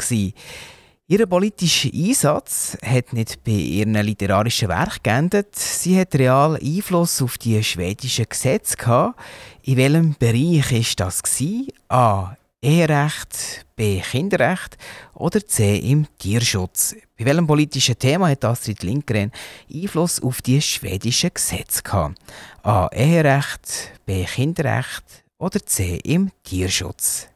Ihr 1.08 1.26
politischer 1.28 1.92
Einsatz 1.94 2.76
hat 2.84 3.14
nicht 3.14 3.44
bei 3.44 3.52
ihren 3.52 3.94
literarischen 3.94 4.70
Werk 4.70 5.04
geendet. 5.04 5.56
Sie 5.56 6.00
hat 6.00 6.16
real 6.16 6.56
Einfluss 6.56 7.22
auf 7.22 7.38
die 7.38 7.64
schwedischen 7.64 8.26
Gesetze 8.28 8.78
gehabt. 8.78 9.20
In 9.62 9.78
welchem 9.78 10.16
Bereich 10.18 10.72
ist 10.72 11.00
das 11.00 11.22
gewesen? 11.22 11.68
A. 11.88 12.36
Eherecht, 12.64 13.67
B. 13.78 14.02
Kinderrecht 14.02 14.76
oder 15.14 15.46
C. 15.46 15.78
im 15.78 16.08
Tierschutz. 16.18 16.96
Bei 17.18 17.26
welchem 17.26 17.46
politischen 17.46 17.98
Thema 17.98 18.28
hat 18.30 18.44
Astrid 18.44 18.82
Lindgren 18.82 19.32
Einfluss 19.72 20.20
auf 20.20 20.42
die 20.42 20.60
schwedischen 20.62 21.30
Gesetze 21.32 21.84
gehabt? 21.84 22.20
A. 22.64 22.88
Eherecht, 22.88 23.92
B. 24.06 24.26
Kinderrecht 24.26 25.24
oder 25.38 25.64
C. 25.64 26.00
im 26.04 26.32
Tierschutz. 26.44 27.28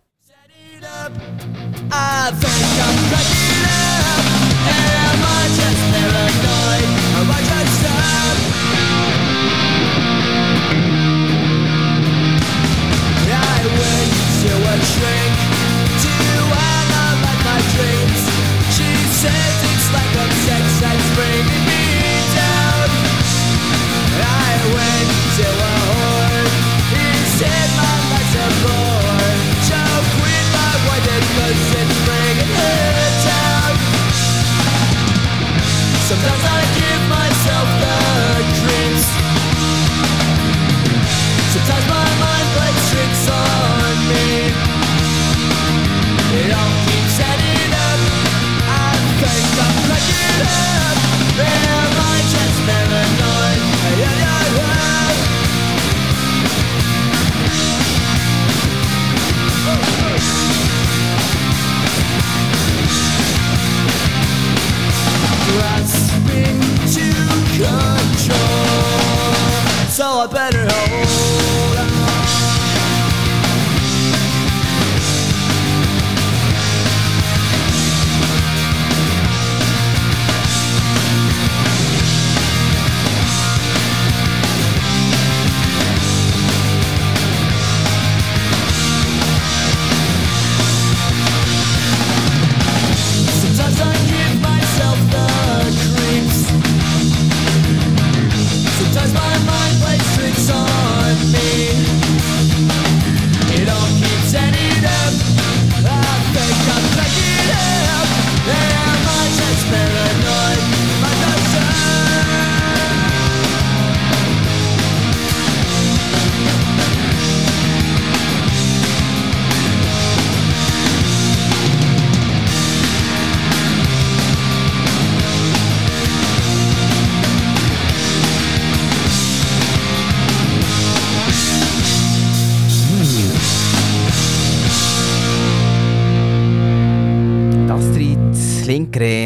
I? 0.82 1.12
Am 7.14 7.30
I 7.30 7.42
just 7.42 7.62
shrink 14.84 15.61
says 19.22 19.64
it's 19.70 19.94
like 19.94 20.16
a 20.16 20.41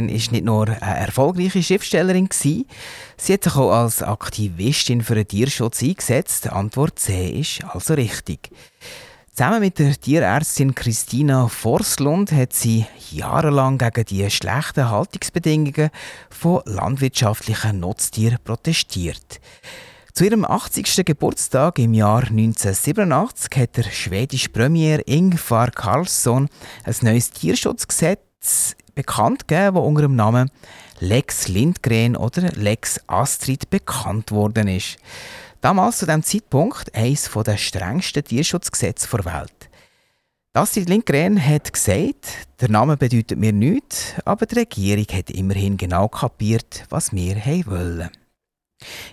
Lindgren 0.05 0.09
ist 0.09 0.31
nicht 0.31 0.45
nur 0.45 0.67
eine 0.67 0.99
erfolgreiche 0.99 1.63
Schriftstellerin 1.63 2.29
sie 2.31 2.65
hat 3.29 3.43
sich 3.43 3.55
auch 3.55 3.71
als 3.71 4.03
Aktivistin 4.03 5.01
für 5.01 5.15
den 5.15 5.27
Tierschutz 5.27 5.81
eingesetzt. 5.81 6.45
Die 6.45 6.49
Antwort 6.49 6.99
C 6.99 7.39
ist 7.39 7.63
also 7.63 7.93
richtig. 7.93 8.49
Zusammen 9.33 9.59
mit 9.59 9.79
der 9.79 9.99
Tierärztin 9.99 10.75
Christina 10.75 11.47
Forslund 11.47 12.31
hat 12.31 12.53
sie 12.53 12.85
jahrelang 13.11 13.77
gegen 13.77 14.05
die 14.05 14.29
schlechten 14.29 14.89
Haltungsbedingungen 14.89 15.89
von 16.29 16.61
landwirtschaftlichen 16.65 17.79
Nutztieren 17.79 18.39
protestiert. 18.43 19.41
Zu 20.13 20.23
ihrem 20.23 20.45
80. 20.45 21.03
Geburtstag 21.03 21.77
im 21.79 21.93
Jahr 21.93 22.23
1987 22.23 23.51
hat 23.57 23.75
der 23.75 23.83
schwedische 23.83 24.47
Premier 24.47 25.05
Ingvar 25.05 25.71
Carlsson 25.71 26.47
ein 26.85 26.95
neues 27.01 27.31
Tierschutzgesetz 27.31 28.77
bekannt 28.95 29.47
gegeben, 29.47 29.75
das 29.75 29.83
unter 29.83 30.01
dem 30.01 30.15
Namen 30.15 30.49
Lex 30.99 31.47
Lindgren 31.47 32.15
oder 32.15 32.41
Lex 32.53 32.99
Astrid 33.07 33.69
bekannt 33.69 34.31
worden 34.31 34.67
ist. 34.67 34.97
Damals 35.61 35.97
zu 35.97 36.05
dem 36.05 36.23
Zeitpunkt 36.23 36.95
eines 36.95 37.29
der 37.31 37.57
strengsten 37.57 38.23
Tierschutzgesetze 38.23 39.07
der 39.09 39.25
Welt. 39.25 39.69
Astrid 40.53 40.87
Lindgren 40.87 41.45
hat 41.45 41.73
gesagt, 41.73 42.27
der 42.61 42.69
Name 42.69 42.95
bedeutet 42.95 43.37
mir 43.37 43.51
nichts, 43.51 44.13
aber 44.23 44.45
die 44.45 44.59
Regierung 44.59 45.05
hat 45.11 45.29
immerhin 45.29 45.75
genau 45.75 46.07
kapiert, 46.07 46.85
was 46.89 47.11
wir 47.11 47.35
wollen. 47.65 48.09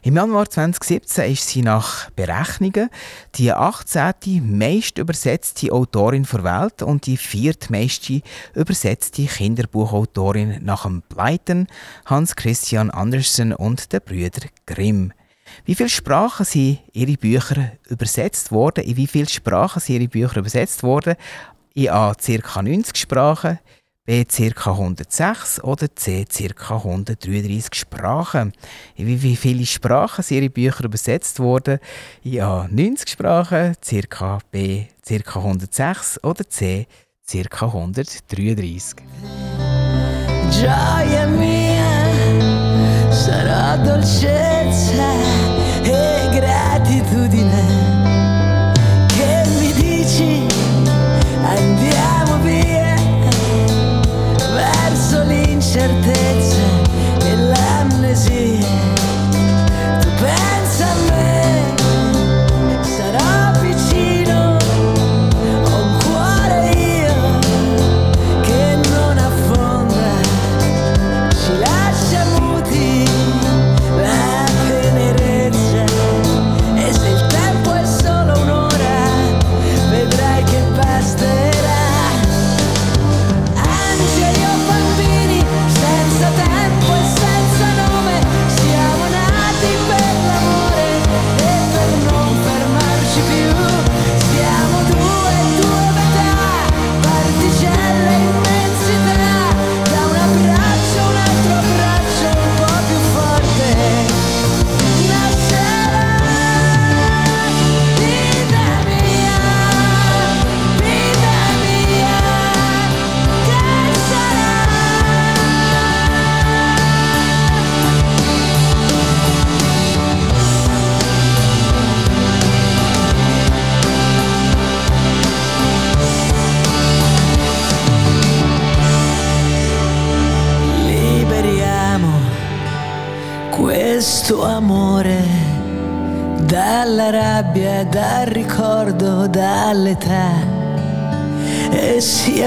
Im 0.03 0.17
Januar 0.17 0.49
2017 0.49 1.33
ist 1.33 1.49
sie 1.49 1.63
nach 1.63 2.11
Berechnungen 2.11 2.91
die 3.35 3.53
18. 3.53 4.59
meist 4.59 4.99
übersetzte 4.99 5.73
Autorin 5.73 6.27
der 6.31 6.45
Welt 6.45 6.83
und 6.83 7.07
die 7.07 7.17
viertmeiste 7.17 8.23
übersetzte 8.55 9.27
Kinderbuchautorin 9.27 10.65
nach 10.65 10.85
dem 10.85 11.03
Pleiten, 11.03 11.67
Hans 12.07 12.37
Christian 12.37 12.91
Andersen 12.91 13.53
und 13.53 13.93
den 13.93 14.01
Brüder 14.01 14.47
Grimm. 14.67 15.13
Wie 15.65 15.75
viele 15.75 15.89
Sprachen 15.89 16.45
sind 16.45 16.81
ihre 16.93 17.17
Bücher 17.17 17.73
übersetzt 17.89 18.53
worden? 18.53 18.85
In 18.85 18.97
wie 18.97 19.07
viele 19.07 19.29
Sprachen 19.29 19.81
sind 19.81 19.97
ihre 19.97 20.09
Bücher 20.09 20.39
übersetzt 20.39 20.83
worden? 20.83 21.17
In 21.75 21.87
ca. 21.87 22.63
90 22.63 22.97
Sprachen, 22.97 23.59
B 24.05 24.25
ca. 24.25 24.71
106 24.73 25.63
oder 25.63 25.95
C 25.95 26.25
ca. 26.25 26.77
133 26.77 27.73
Sprachen. 27.73 28.53
In 28.97 29.23
wie 29.23 29.37
viele 29.37 29.65
Sprachen 29.65 30.23
sind 30.25 30.39
Ihre 30.39 30.51
Bücher 30.51 30.85
übersetzt 30.85 31.39
worden? 31.39 31.79
Ja, 32.23 32.67
90 32.69 33.09
Sprachen, 33.11 33.77
ca. 34.09 34.39
B 34.51 34.87
ca. 35.07 35.39
106 35.39 36.19
oder 36.25 36.49
C 36.49 36.87
ca. 37.49 37.67
133. 37.67 38.97
Gioia 40.51 41.27
mia, 41.27 43.11
sarà 43.11 43.77
dolcezza 43.77 45.15
e 45.85 46.29
gratitudine 46.39 47.83
incertezze 50.13 50.62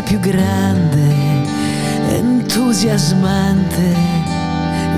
più 0.06 0.20
grande, 0.20 1.44
entusiasmante, 2.10 3.96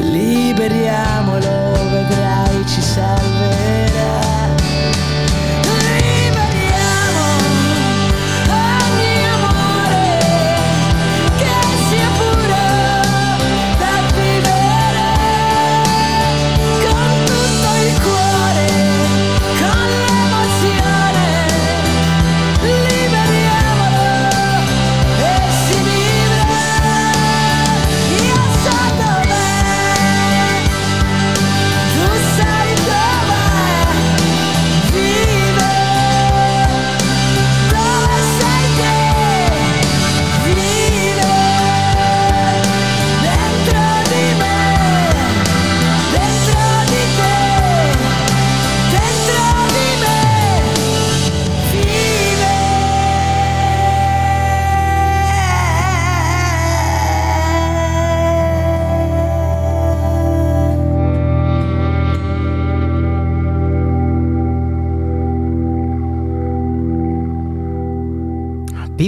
liberiamolo, 0.01 1.72
vedrai 1.89 2.68
ci 2.68 2.82
salverà. 2.82 3.66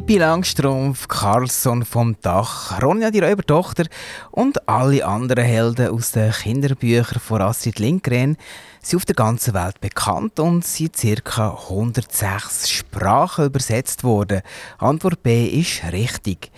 Pippi 0.10 0.22
Langstrumpf, 0.22 1.08
Carlson 1.08 1.86
vom 1.86 2.20
Dach, 2.20 2.82
Ronja 2.82 3.12
die 3.12 3.20
Räubertochter 3.20 3.86
und 4.32 4.68
alle 4.68 5.06
anderen 5.06 5.46
Helden 5.46 5.90
aus 5.90 6.14
den 6.14 6.32
Kinderbüchern 6.32 7.20
von 7.20 7.44
Astrid 7.44 7.78
Lindgren 7.78 8.36
sind 8.82 8.98
auf 8.98 9.06
der 9.06 9.14
ganzen 9.14 9.54
Welt 9.54 9.80
bekannt 9.82 10.40
und 10.40 10.66
sind 10.66 10.96
ca. 10.96 11.56
106 11.70 12.72
Sprachen 12.72 13.46
übersetzt 13.46 14.04
worden. 14.04 14.42
Antwort 14.80 15.22
B 15.22 15.46
ist 15.46 15.84
richtig. 15.92 16.50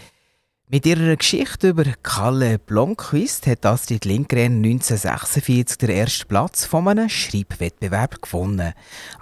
Mit 0.70 0.86
ihrer 0.86 1.18
Geschichte 1.18 1.72
über 1.72 1.84
Kalle 2.04 2.58
Blomqvist 2.58 3.48
hat 3.48 3.66
Astrid 3.66 4.06
Lindgren 4.06 4.64
1946 4.64 5.78
den 5.78 5.90
ersten 5.90 6.30
Platz 6.30 6.64
von 6.64 6.88
einem 6.88 7.10
Schreibwettbewerb 7.10 8.22
gewonnen. 8.22 8.72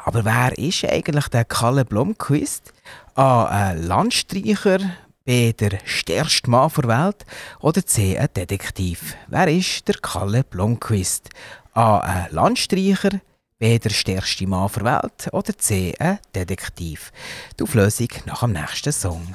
Aber 0.05 0.23
wer 0.23 0.55
ist 0.59 0.85
eigentlich 0.85 1.29
der 1.29 1.45
Kalle 1.45 1.83
Blomqvist? 1.83 2.73
A. 3.19 3.47
Ein 3.47 3.83
Landstreicher, 3.83 4.79
B. 5.25 5.51
Der 5.51 5.79
stärkste 5.83 6.49
Mann 6.49 6.71
der 6.77 6.87
Welt 6.87 7.25
oder 7.59 7.85
C. 7.85 8.17
Ein 8.17 8.29
Detektiv? 8.33 9.13
Wer 9.27 9.49
ist 9.49 9.85
der 9.89 9.95
Kalle 9.95 10.45
Blomqvist? 10.45 11.27
A. 11.73 11.97
Ein 11.97 12.27
Landstreicher, 12.31 13.19
B. 13.57 13.77
Der 13.77 13.89
stärkste 13.89 14.47
Mann 14.47 14.71
der 14.73 14.85
Welt 14.85 15.33
oder 15.33 15.57
C. 15.57 15.93
Ein 15.99 16.19
Detektiv? 16.33 17.11
Die 17.59 17.63
Auflösung 17.63 18.07
nach 18.25 18.39
dem 18.39 18.53
nächsten 18.53 18.93
Song. 18.93 19.27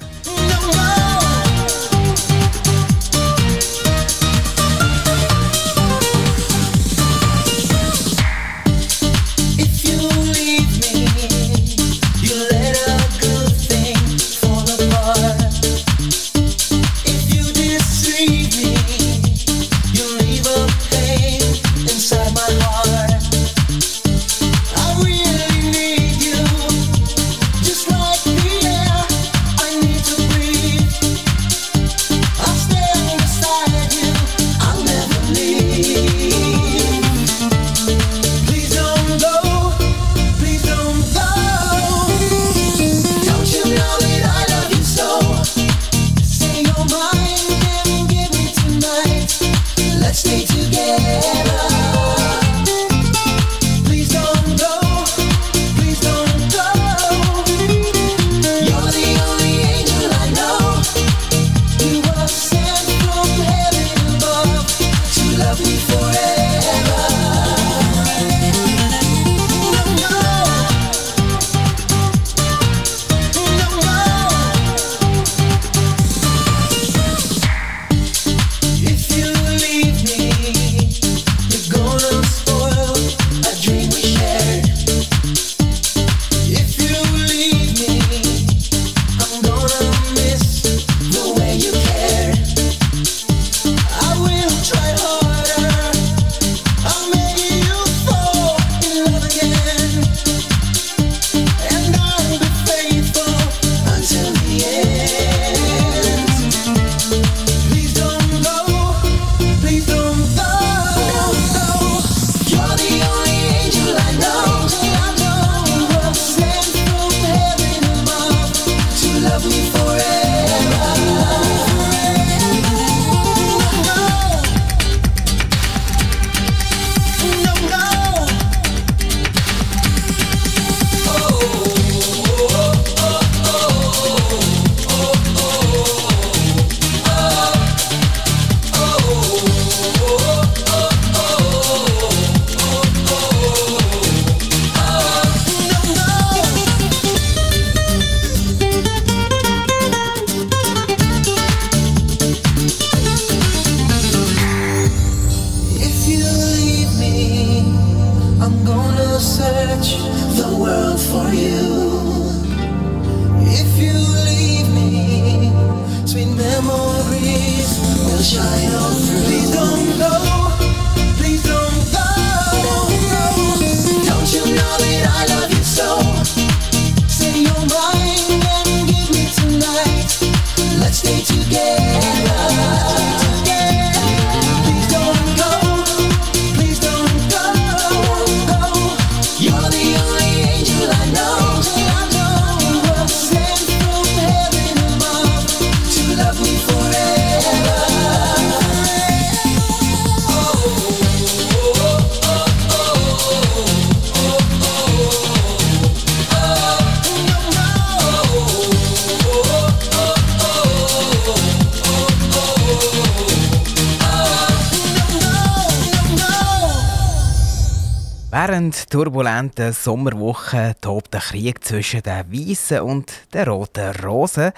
Während 218.55 218.89
turbulenten 218.89 219.73
Sommerwochen 219.73 220.75
tobt 220.81 221.13
der 221.13 221.21
Krieg 221.21 221.65
zwischen 221.65 222.03
den 222.03 222.31
weißen 222.31 222.83
und 222.83 223.13
den 223.35 223.49
roten 223.49 223.91
Rosen. 223.97 224.53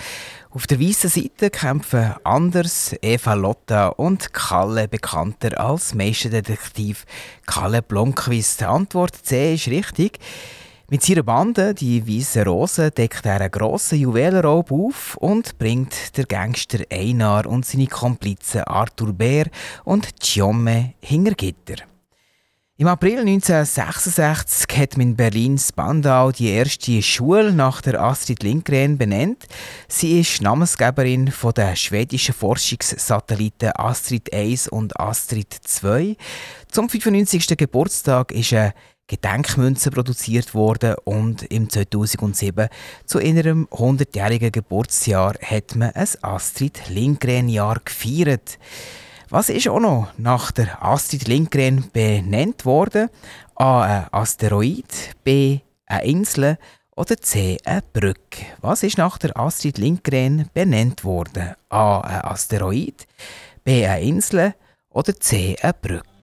Auf 0.51 0.66
der 0.66 0.78
weißen 0.78 1.09
Seite 1.09 1.49
kämpfen 1.49 2.12
Anders, 2.22 2.94
Eva 3.01 3.32
Lotta 3.32 3.88
und 3.88 4.34
Kalle, 4.34 4.86
bekannter 4.86 5.59
als 5.59 5.94
Meisterdetektiv 5.94 7.07
Kalle 7.47 7.80
Blomqvist. 7.80 8.64
Antwort 8.64 9.16
C 9.16 9.55
ist 9.55 9.68
richtig. 9.68 10.18
Mit 10.90 11.03
seiner 11.03 11.22
Bande, 11.22 11.72
die 11.72 12.07
Weiße 12.07 12.44
Rose, 12.44 12.90
deckt 12.90 13.24
er 13.24 13.40
einen 13.40 13.51
grossen 13.51 13.99
Juwelenraub 13.99 14.72
auf 14.72 15.16
und 15.16 15.57
bringt 15.57 16.18
der 16.18 16.26
Gangster 16.26 16.80
Einar 16.92 17.47
und 17.47 17.64
seine 17.64 17.86
Komplizen 17.86 18.61
Arthur 18.64 19.14
Bär 19.14 19.47
und 19.84 20.20
Tjomme 20.20 20.92
hinter 21.01 21.34
Gitter. 21.34 21.95
Im 22.79 22.89
April 22.89 23.20
1966 23.20 24.77
hat 24.77 24.99
man 24.99 25.09
in 25.09 25.16
Berlin 25.16 25.57
Spandau 25.57 26.31
die 26.31 26.51
erste 26.51 27.01
Schule 27.01 27.51
nach 27.51 27.81
der 27.81 27.99
Astrid 27.99 28.43
Lindgren 28.43 28.99
benannt. 28.99 29.47
Sie 29.89 30.20
ist 30.20 30.43
Namensgeberin 30.43 31.33
von 31.33 31.55
der 31.55 31.74
schwedischen 31.74 32.35
Forschungssatelliten 32.35 33.70
Astrid 33.74 34.31
1 34.31 34.68
und 34.68 35.01
Astrid 35.01 35.55
2. 35.55 36.18
Zum 36.70 36.91
95. 36.91 37.57
Geburtstag 37.57 38.31
ist 38.33 38.53
eine 38.53 38.74
Gedenkmünze 39.07 39.91
produziert 39.91 40.53
worden 40.53 40.97
und 41.05 41.45
im 41.45 41.70
2007 41.70 42.68
zu 43.07 43.20
ihrem 43.20 43.68
100-jährigen 43.68 44.53
Geburtsjahr 44.53 45.33
hat 45.41 45.77
man 45.77 45.93
ein 45.93 46.09
Astrid 46.20 46.91
Lindgren-Jahr 46.91 47.81
gefeiert. 47.83 48.59
Was 49.29 49.49
ist 49.49 49.66
auch 49.66 49.81
noch 49.81 50.12
nach 50.18 50.53
der 50.53 50.85
Astrid 50.85 51.27
Lindgren 51.27 51.91
benannt 51.93 52.64
worden? 52.64 53.11
A. 53.57 53.83
Ein 53.83 54.07
Asteroid, 54.12 54.87
B. 55.24 55.59
Eine 55.85 56.05
Insel 56.05 56.59
oder 56.95 57.16
C. 57.16 57.59
Eine 57.64 57.83
Brücke? 57.93 58.47
Was 58.61 58.85
ist 58.85 58.99
nach 58.99 59.18
der 59.18 59.37
Astrid 59.37 59.79
Lindgren 59.79 60.49
benannt 60.55 61.03
worden? 61.03 61.55
A. 61.68 62.03
Ein 62.03 62.20
Asteroid, 62.20 63.09
B. 63.64 63.85
Eine 63.85 64.03
Insel 64.03 64.55
oder 64.91 65.18
C. 65.18 65.57
Eine 65.61 65.74
Brücke? 65.74 66.07